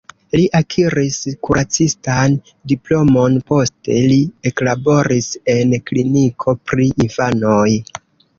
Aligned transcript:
Li 0.37 0.43
akiris 0.59 1.17
kuracistan 1.47 2.33
diplomon, 2.71 3.35
poste 3.51 3.99
li 4.13 4.17
eklaboris 4.51 5.29
en 5.57 5.77
kliniko 5.91 6.57
pri 6.73 6.89
infanoj. 7.07 7.69